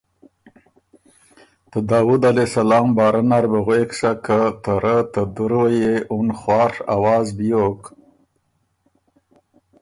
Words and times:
ته 1.69 1.79
داؤد 1.89 2.21
علیه 2.31 2.47
السلام 2.49 2.87
باره 2.97 3.21
نر 3.29 3.45
بو 3.51 3.59
غوېک 3.65 3.91
سۀ 3.99 4.11
که 4.25 4.39
ته 4.63 4.73
رۀ 4.83 4.95
ته 5.11 5.21
دُروئ 5.35 5.73
يې 5.83 5.95
اُن 6.13 6.27
خواڒ 6.39 6.73
اواز 6.95 7.27
بيوک 7.37 7.81